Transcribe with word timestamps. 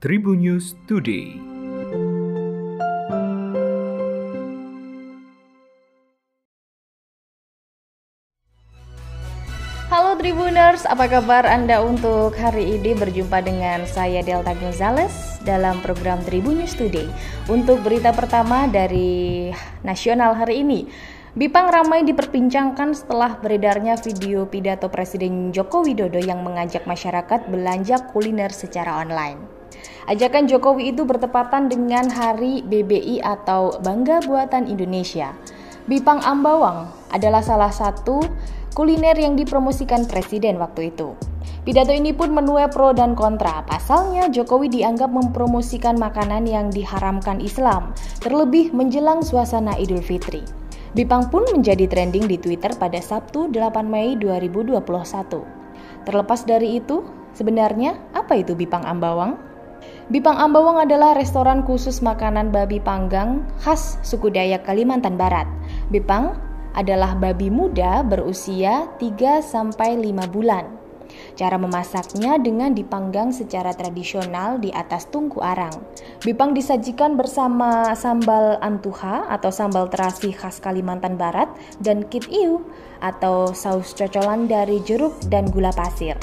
Tribun 0.00 0.40
News 0.40 0.80
Today. 0.88 1.36
Halo 9.92 10.16
Tribuners, 10.16 10.88
apa 10.88 11.04
kabar 11.04 11.44
Anda 11.44 11.84
untuk 11.84 12.32
hari 12.32 12.80
ini 12.80 12.96
berjumpa 12.96 13.44
dengan 13.44 13.84
saya 13.84 14.24
Delta 14.24 14.56
Gonzales 14.56 15.36
dalam 15.44 15.84
program 15.84 16.24
Tribun 16.24 16.64
News 16.64 16.72
Today. 16.80 17.04
Untuk 17.52 17.84
berita 17.84 18.16
pertama 18.16 18.64
dari 18.72 19.52
nasional 19.84 20.32
hari 20.32 20.64
ini, 20.64 20.88
Bipang 21.36 21.68
ramai 21.68 22.08
diperbincangkan 22.08 22.96
setelah 22.96 23.36
beredarnya 23.36 24.00
video 24.00 24.48
pidato 24.48 24.88
Presiden 24.88 25.52
Joko 25.52 25.84
Widodo 25.84 26.24
yang 26.24 26.40
mengajak 26.40 26.88
masyarakat 26.88 27.52
belanja 27.52 28.00
kuliner 28.16 28.48
secara 28.48 28.96
online. 28.96 29.59
Ajakan 30.10 30.50
Jokowi 30.50 30.90
itu 30.90 31.06
bertepatan 31.06 31.70
dengan 31.70 32.10
Hari 32.10 32.66
BBI 32.66 33.22
atau 33.22 33.78
Bangga 33.78 34.24
Buatan 34.26 34.66
Indonesia. 34.66 35.36
Bipang 35.86 36.22
Ambawang 36.22 36.90
adalah 37.10 37.42
salah 37.42 37.72
satu 37.72 38.22
kuliner 38.74 39.18
yang 39.18 39.34
dipromosikan 39.34 40.06
presiden 40.06 40.58
waktu 40.58 40.94
itu. 40.94 41.14
Pidato 41.60 41.92
ini 41.92 42.16
pun 42.16 42.32
menuai 42.32 42.72
pro 42.72 42.96
dan 42.96 43.12
kontra. 43.12 43.60
Pasalnya, 43.68 44.32
Jokowi 44.32 44.72
dianggap 44.72 45.12
mempromosikan 45.12 46.00
makanan 46.00 46.48
yang 46.48 46.72
diharamkan 46.72 47.36
Islam, 47.44 47.92
terlebih 48.24 48.72
menjelang 48.72 49.20
suasana 49.20 49.76
Idul 49.76 50.00
Fitri. 50.00 50.40
Bipang 50.96 51.28
pun 51.28 51.44
menjadi 51.52 51.84
trending 51.86 52.26
di 52.26 52.40
Twitter 52.40 52.72
pada 52.74 52.98
Sabtu 52.98 53.52
8 53.52 53.86
Mei 53.86 54.16
2021. 54.16 54.80
Terlepas 56.08 56.40
dari 56.48 56.80
itu, 56.80 57.04
sebenarnya 57.36 57.94
apa 58.16 58.40
itu 58.40 58.56
Bipang 58.56 58.82
Ambawang? 58.88 59.49
Bipang 60.10 60.36
Ambawang 60.36 60.82
adalah 60.82 61.14
restoran 61.14 61.62
khusus 61.62 62.02
makanan 62.02 62.50
babi 62.50 62.82
panggang 62.82 63.46
khas 63.62 64.00
suku 64.02 64.32
Dayak 64.32 64.66
Kalimantan 64.66 65.14
Barat. 65.14 65.46
Bipang 65.94 66.34
adalah 66.74 67.14
babi 67.18 67.50
muda 67.50 68.02
berusia 68.02 68.90
3 68.98 69.42
sampai 69.42 69.98
5 69.98 70.30
bulan. 70.30 70.80
Cara 71.34 71.58
memasaknya 71.58 72.38
dengan 72.38 72.70
dipanggang 72.70 73.34
secara 73.34 73.74
tradisional 73.74 74.62
di 74.62 74.70
atas 74.70 75.10
tungku 75.10 75.42
arang. 75.42 75.74
Bipang 76.22 76.54
disajikan 76.54 77.18
bersama 77.18 77.94
sambal 77.98 78.58
antuha 78.62 79.26
atau 79.26 79.50
sambal 79.50 79.90
terasi 79.90 80.30
khas 80.30 80.62
Kalimantan 80.62 81.18
Barat 81.18 81.50
dan 81.82 82.06
kit 82.06 82.30
iu 82.30 82.62
atau 83.02 83.50
saus 83.50 83.96
cocolan 83.96 84.46
dari 84.46 84.78
jeruk 84.84 85.16
dan 85.26 85.48
gula 85.50 85.74
pasir. 85.74 86.14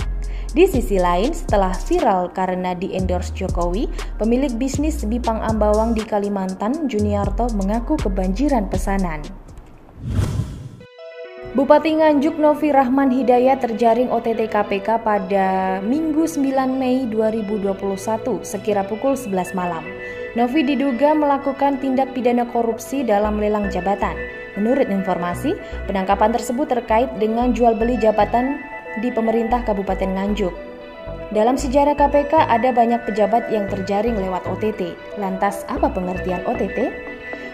Di 0.56 0.64
sisi 0.64 0.96
lain, 0.96 1.36
setelah 1.36 1.76
viral 1.76 2.32
karena 2.32 2.72
di-endorse 2.72 3.36
Jokowi, 3.36 3.92
pemilik 4.16 4.56
bisnis 4.56 5.04
Bipang 5.04 5.44
Ambawang 5.44 5.92
di 5.92 6.08
Kalimantan, 6.08 6.88
Juniarto, 6.88 7.52
mengaku 7.52 8.00
kebanjiran 8.00 8.72
pesanan. 8.72 9.20
Bupati 11.52 12.00
Nganjuk 12.00 12.38
Novi 12.38 12.70
Rahman 12.70 13.10
Hidayat 13.10 13.66
terjaring 13.66 14.14
OTT 14.14 14.46
KPK 14.46 15.02
pada 15.02 15.48
Minggu 15.82 16.30
9 16.30 16.54
Mei 16.70 17.10
2021 17.10 18.46
sekira 18.46 18.86
pukul 18.86 19.18
11 19.18 19.58
malam. 19.58 19.82
Novi 20.38 20.62
diduga 20.62 21.18
melakukan 21.18 21.82
tindak 21.82 22.14
pidana 22.14 22.46
korupsi 22.54 23.02
dalam 23.02 23.42
lelang 23.42 23.74
jabatan. 23.74 24.14
Menurut 24.54 24.86
informasi, 24.86 25.58
penangkapan 25.90 26.30
tersebut 26.38 26.70
terkait 26.70 27.10
dengan 27.18 27.50
jual 27.50 27.74
beli 27.74 27.98
jabatan 27.98 28.62
di 29.02 29.14
pemerintah 29.14 29.62
Kabupaten 29.64 30.14
Nganjuk. 30.14 30.54
Dalam 31.36 31.60
sejarah 31.60 31.92
KPK 31.94 32.48
ada 32.48 32.72
banyak 32.72 33.04
pejabat 33.04 33.52
yang 33.52 33.68
terjaring 33.68 34.16
lewat 34.16 34.48
OTT. 34.48 34.96
Lantas 35.20 35.68
apa 35.68 35.92
pengertian 35.92 36.40
OTT? 36.48 36.88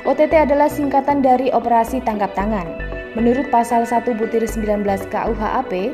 OTT 0.05 0.33
adalah 0.35 0.69
singkatan 0.69 1.25
dari 1.25 1.49
operasi 1.49 2.03
tangkap 2.05 2.35
tangan. 2.37 2.67
Menurut 3.13 3.49
pasal 3.53 3.85
1 3.85 4.13
butir 4.17 4.41
19 4.45 4.85
KUHAP, 5.09 5.93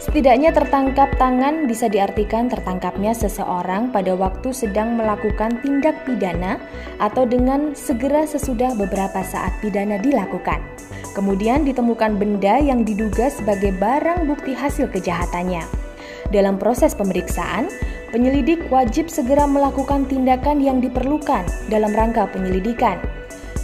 setidaknya 0.00 0.48
tertangkap 0.52 1.12
tangan 1.20 1.68
bisa 1.68 1.92
diartikan 1.92 2.48
tertangkapnya 2.48 3.12
seseorang 3.12 3.92
pada 3.92 4.16
waktu 4.16 4.52
sedang 4.52 4.96
melakukan 4.96 5.60
tindak 5.60 5.96
pidana 6.08 6.56
atau 7.00 7.28
dengan 7.28 7.76
segera 7.76 8.24
sesudah 8.24 8.72
beberapa 8.80 9.20
saat 9.20 9.52
pidana 9.60 10.00
dilakukan. 10.00 10.60
Kemudian 11.14 11.62
ditemukan 11.62 12.18
benda 12.18 12.58
yang 12.58 12.82
diduga 12.82 13.30
sebagai 13.30 13.70
barang 13.78 14.26
bukti 14.26 14.50
hasil 14.50 14.90
kejahatannya. 14.90 15.62
Dalam 16.34 16.58
proses 16.58 16.90
pemeriksaan, 16.98 17.70
penyelidik 18.10 18.66
wajib 18.66 19.06
segera 19.06 19.46
melakukan 19.46 20.10
tindakan 20.10 20.58
yang 20.58 20.82
diperlukan 20.82 21.46
dalam 21.70 21.94
rangka 21.94 22.26
penyelidikan 22.34 22.98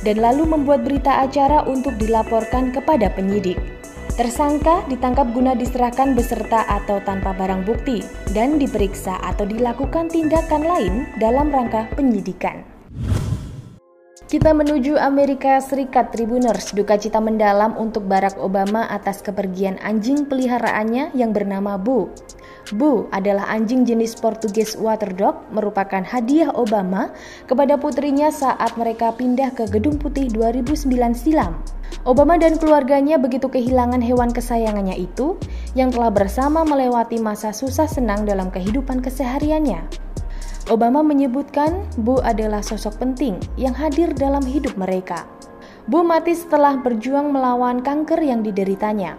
dan 0.07 0.23
lalu 0.23 0.47
membuat 0.47 0.87
berita 0.87 1.27
acara 1.27 1.67
untuk 1.67 1.99
dilaporkan 1.99 2.71
kepada 2.71 3.11
penyidik. 3.13 3.59
Tersangka 4.15 4.85
ditangkap 4.87 5.33
guna 5.33 5.57
diserahkan 5.57 6.13
beserta 6.13 6.69
atau 6.69 7.01
tanpa 7.03 7.33
barang 7.33 7.65
bukti 7.65 8.05
dan 8.37 8.61
diperiksa 8.61 9.17
atau 9.23 9.49
dilakukan 9.49 10.13
tindakan 10.13 10.63
lain 10.67 10.95
dalam 11.17 11.49
rangka 11.49 11.89
penyidikan. 11.97 12.80
Kita 14.31 14.55
menuju 14.55 14.95
Amerika 14.95 15.59
Serikat 15.59 16.15
Tribuners, 16.15 16.71
duka 16.71 16.95
cita 16.95 17.19
mendalam 17.19 17.75
untuk 17.75 18.07
Barack 18.07 18.39
Obama 18.39 18.87
atas 18.87 19.27
kepergian 19.27 19.75
anjing 19.83 20.23
peliharaannya 20.23 21.11
yang 21.19 21.35
bernama 21.35 21.75
Bu. 21.75 22.07
Bu 22.71 23.11
adalah 23.11 23.51
anjing 23.51 23.83
jenis 23.83 24.15
Portugis 24.15 24.79
Water 24.79 25.11
Dog, 25.19 25.51
merupakan 25.51 26.07
hadiah 26.07 26.55
Obama 26.55 27.11
kepada 27.51 27.75
putrinya 27.75 28.31
saat 28.31 28.79
mereka 28.79 29.11
pindah 29.19 29.51
ke 29.51 29.67
Gedung 29.67 29.99
Putih 29.99 30.31
2009 30.31 30.87
silam. 31.11 31.59
Obama 32.07 32.39
dan 32.39 32.55
keluarganya 32.55 33.19
begitu 33.19 33.51
kehilangan 33.51 33.99
hewan 33.99 34.31
kesayangannya 34.31 34.95
itu 34.95 35.43
yang 35.75 35.91
telah 35.91 36.15
bersama 36.15 36.63
melewati 36.63 37.19
masa 37.19 37.51
susah 37.51 37.91
senang 37.91 38.23
dalam 38.23 38.47
kehidupan 38.47 39.03
kesehariannya. 39.03 40.10
Obama 40.69 41.01
menyebutkan 41.01 41.89
Bu 41.97 42.21
adalah 42.21 42.61
sosok 42.61 43.01
penting 43.01 43.41
yang 43.57 43.73
hadir 43.73 44.13
dalam 44.13 44.45
hidup 44.45 44.77
mereka. 44.77 45.25
Bu 45.89 46.05
mati 46.05 46.37
setelah 46.37 46.77
berjuang 46.77 47.33
melawan 47.33 47.81
kanker 47.81 48.21
yang 48.21 48.45
dideritanya. 48.45 49.17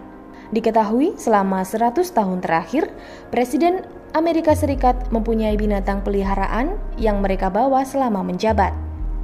Diketahui 0.54 1.18
selama 1.18 1.66
100 1.66 2.06
tahun 2.14 2.38
terakhir, 2.44 2.92
Presiden 3.34 3.82
Amerika 4.14 4.54
Serikat 4.54 5.10
mempunyai 5.10 5.58
binatang 5.58 6.04
peliharaan 6.06 6.78
yang 7.00 7.18
mereka 7.24 7.50
bawa 7.50 7.82
selama 7.82 8.22
menjabat. 8.22 8.70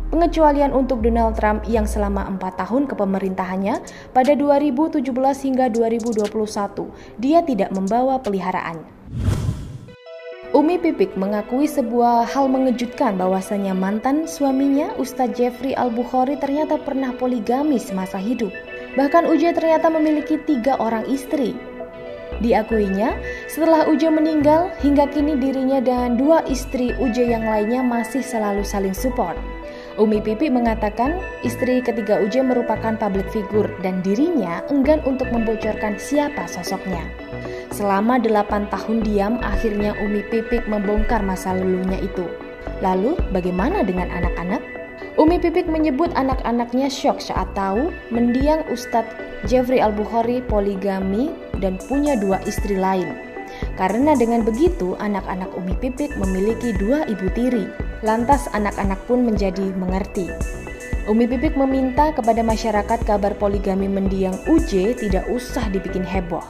Pengecualian 0.09 0.73
untuk 0.73 1.05
Donald 1.05 1.37
Trump 1.37 1.69
yang 1.69 1.85
selama 1.85 2.25
empat 2.25 2.57
tahun 2.57 2.89
kepemerintahannya 2.89 3.77
pada 4.17 4.33
2017 4.33 5.05
hingga 5.45 5.69
2021, 5.69 6.33
dia 7.21 7.45
tidak 7.45 7.69
membawa 7.77 8.17
peliharaan. 8.17 8.98
Umi 10.59 10.75
Pipik 10.75 11.15
mengakui 11.15 11.71
sebuah 11.71 12.35
hal 12.35 12.51
mengejutkan 12.51 13.15
bahwasanya 13.15 13.79
mantan 13.79 14.27
suaminya 14.27 14.91
Ustadz 14.99 15.39
Jeffrey 15.39 15.71
Al-Bukhari 15.71 16.35
ternyata 16.35 16.83
pernah 16.83 17.15
poligami 17.15 17.79
semasa 17.79 18.19
hidup. 18.19 18.51
Bahkan 18.99 19.31
Uja 19.31 19.55
ternyata 19.55 19.87
memiliki 19.87 20.35
tiga 20.51 20.75
orang 20.83 21.07
istri. 21.07 21.55
Diakuinya, 22.43 23.15
setelah 23.47 23.87
Uja 23.87 24.11
meninggal, 24.11 24.75
hingga 24.83 25.07
kini 25.07 25.39
dirinya 25.39 25.79
dan 25.79 26.19
dua 26.19 26.43
istri 26.51 26.91
Uja 26.99 27.23
yang 27.23 27.47
lainnya 27.47 27.87
masih 27.87 28.27
selalu 28.27 28.67
saling 28.67 28.99
support. 28.99 29.39
Umi 29.95 30.19
Pipi 30.19 30.51
mengatakan 30.51 31.23
istri 31.47 31.79
ketiga 31.87 32.19
Uja 32.19 32.43
merupakan 32.43 32.99
public 32.99 33.31
figure 33.31 33.71
dan 33.87 34.03
dirinya 34.03 34.67
enggan 34.75 34.99
untuk 35.07 35.31
membocorkan 35.31 36.03
siapa 36.03 36.51
sosoknya. 36.51 37.28
Selama 37.79 38.19
delapan 38.19 38.67
tahun 38.75 39.07
diam, 39.07 39.39
akhirnya 39.39 39.95
Umi 40.03 40.27
Pipik 40.27 40.67
membongkar 40.67 41.23
masa 41.23 41.55
lalunya 41.55 42.03
itu. 42.03 42.27
Lalu, 42.83 43.15
bagaimana 43.31 43.87
dengan 43.87 44.11
anak-anak? 44.11 44.59
Umi 45.15 45.39
Pipik 45.39 45.71
menyebut 45.71 46.11
anak-anaknya 46.19 46.91
syok 46.91 47.23
saat 47.23 47.47
tahu 47.55 47.95
mendiang 48.11 48.67
Ustadz 48.67 49.15
Jeffrey 49.47 49.79
Al-Bukhari 49.79 50.43
poligami 50.43 51.31
dan 51.63 51.79
punya 51.87 52.19
dua 52.19 52.43
istri 52.51 52.75
lain. 52.75 53.15
Karena 53.79 54.19
dengan 54.19 54.43
begitu, 54.43 54.99
anak-anak 54.99 55.55
Umi 55.55 55.79
Pipik 55.79 56.19
memiliki 56.19 56.75
dua 56.83 57.07
ibu 57.07 57.31
tiri. 57.31 57.71
Lantas 58.03 58.51
anak-anak 58.59 58.99
pun 59.07 59.23
menjadi 59.23 59.71
mengerti. 59.79 60.27
Umi 61.07 61.31
Pipik 61.31 61.55
meminta 61.55 62.11
kepada 62.11 62.43
masyarakat 62.43 63.07
kabar 63.07 63.39
poligami 63.39 63.87
mendiang 63.87 64.35
UJ 64.51 64.99
tidak 64.99 65.31
usah 65.31 65.71
dibikin 65.71 66.03
heboh. 66.03 66.43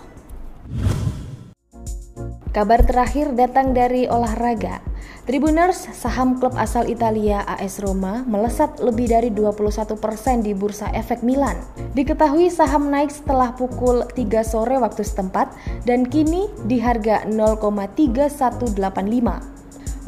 Kabar 2.58 2.82
terakhir 2.82 3.38
datang 3.38 3.70
dari 3.70 4.10
olahraga. 4.10 4.82
Tribuners, 5.30 5.94
saham 5.94 6.42
klub 6.42 6.58
asal 6.58 6.90
Italia 6.90 7.46
AS 7.46 7.78
Roma 7.78 8.26
melesat 8.26 8.82
lebih 8.82 9.06
dari 9.06 9.30
21% 9.30 9.94
di 10.42 10.58
bursa 10.58 10.90
efek 10.90 11.22
Milan. 11.22 11.54
Diketahui 11.94 12.50
saham 12.50 12.90
naik 12.90 13.14
setelah 13.14 13.54
pukul 13.54 14.02
3 14.10 14.42
sore 14.42 14.74
waktu 14.74 15.06
setempat 15.06 15.54
dan 15.86 16.02
kini 16.02 16.50
di 16.66 16.82
harga 16.82 17.22
0,3185. 17.30 18.74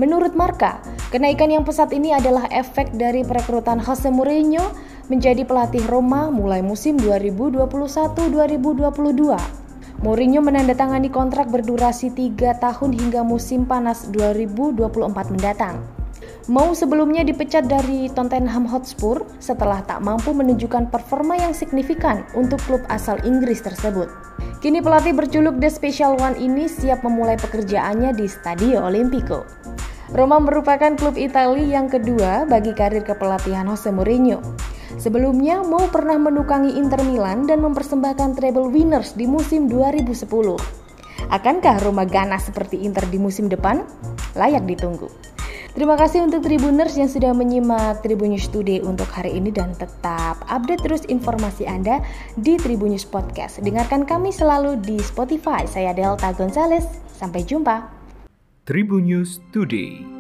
Menurut 0.03 0.35
Marka, 0.35 0.83
Kenaikan 1.15 1.55
yang 1.55 1.63
pesat 1.63 1.95
ini 1.95 2.11
adalah 2.11 2.51
efek 2.51 2.99
dari 2.99 3.23
perekrutan 3.23 3.79
Jose 3.79 4.11
Mourinho 4.11 4.75
menjadi 5.07 5.47
pelatih 5.47 5.87
Roma 5.87 6.35
mulai 6.35 6.67
musim 6.67 6.99
2021-2022. 6.99 9.70
Mourinho 10.01 10.41
menandatangani 10.41 11.13
kontrak 11.13 11.53
berdurasi 11.53 12.09
3 12.17 12.57
tahun 12.57 12.97
hingga 12.97 13.21
musim 13.21 13.69
panas 13.69 14.09
2024 14.09 14.89
mendatang. 15.29 15.85
Mau 16.49 16.73
sebelumnya 16.73 17.21
dipecat 17.21 17.69
dari 17.69 18.09
Tottenham 18.09 18.65
Hotspur 18.65 19.29
setelah 19.45 19.85
tak 19.85 20.01
mampu 20.01 20.33
menunjukkan 20.33 20.89
performa 20.89 21.37
yang 21.37 21.53
signifikan 21.53 22.25
untuk 22.33 22.65
klub 22.65 22.81
asal 22.89 23.21
Inggris 23.29 23.61
tersebut. 23.61 24.09
Kini 24.65 24.81
pelatih 24.81 25.13
berjuluk 25.13 25.61
The 25.61 25.69
Special 25.69 26.17
One 26.17 26.41
ini 26.41 26.65
siap 26.65 27.05
memulai 27.05 27.37
pekerjaannya 27.37 28.17
di 28.17 28.25
Stadio 28.25 28.81
Olimpico. 28.81 29.45
Roma 30.17 30.41
merupakan 30.41 30.97
klub 30.97 31.21
Italia 31.21 31.77
yang 31.77 31.93
kedua 31.93 32.49
bagi 32.49 32.73
karir 32.73 33.05
kepelatihan 33.05 33.69
Jose 33.69 33.93
Mourinho. 33.93 34.41
Sebelumnya, 34.99 35.63
Mo 35.63 35.87
pernah 35.93 36.19
menukangi 36.19 36.75
Inter 36.75 37.05
Milan 37.07 37.47
dan 37.47 37.63
mempersembahkan 37.63 38.35
treble 38.35 38.73
winners 38.73 39.15
di 39.15 39.29
musim 39.29 39.71
2010. 39.71 40.27
Akankah 41.31 41.79
Roma 41.85 42.03
ganas 42.09 42.51
seperti 42.51 42.83
Inter 42.83 43.07
di 43.07 43.21
musim 43.21 43.47
depan? 43.47 43.87
Layak 44.35 44.67
ditunggu. 44.67 45.07
Terima 45.71 45.95
kasih 45.95 46.27
untuk 46.27 46.43
Tribuners 46.43 46.99
yang 46.99 47.07
sudah 47.07 47.31
menyimak 47.31 48.03
Tribunnews 48.03 48.51
Today 48.51 48.83
untuk 48.83 49.07
hari 49.07 49.39
ini 49.39 49.55
dan 49.55 49.71
tetap 49.79 50.43
update 50.51 50.83
terus 50.83 51.07
informasi 51.07 51.63
Anda 51.63 52.03
di 52.35 52.59
Tribunnews 52.59 53.07
Podcast. 53.07 53.63
Dengarkan 53.63 54.03
kami 54.03 54.35
selalu 54.35 54.83
di 54.83 54.99
Spotify. 54.99 55.63
Saya 55.71 55.95
Delta 55.95 56.35
Gonzales. 56.35 56.91
Sampai 57.15 57.47
jumpa. 57.47 57.87
Tribun 58.67 59.07
News 59.07 59.39
Today. 59.55 60.20